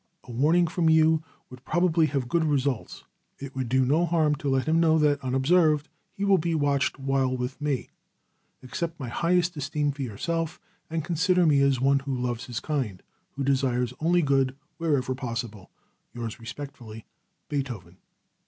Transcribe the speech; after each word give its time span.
A 0.23 0.31
warning 0.31 0.65
from 0.65 0.89
you 0.89 1.21
would 1.51 1.63
probably 1.63 2.07
have 2.07 2.27
good 2.27 2.43
results. 2.43 3.03
It 3.37 3.55
would 3.55 3.69
do 3.69 3.85
no 3.85 4.03
harm 4.07 4.33
to 4.37 4.49
let 4.49 4.67
him 4.67 4.79
know 4.79 4.97
that 4.97 5.23
unobserved 5.23 5.89
he 6.13 6.25
will 6.25 6.39
be 6.39 6.55
watched 6.55 6.97
while 6.97 7.37
with 7.37 7.61
me. 7.61 7.91
Accept 8.63 8.99
my 8.99 9.09
highest 9.09 9.55
esteem 9.57 9.91
for 9.91 10.01
yourself, 10.01 10.59
and 10.89 11.05
consider 11.05 11.45
me 11.45 11.61
as 11.61 11.79
one 11.79 11.99
who 11.99 12.17
loves 12.19 12.45
his 12.45 12.59
kind, 12.59 13.03
who 13.33 13.43
desires 13.43 13.93
only 13.99 14.23
good 14.23 14.55
wherever 14.77 15.13
possible. 15.13 15.69
Yours 16.15 16.39
respectfully, 16.39 17.05
BEETHOVEN. 17.49 17.97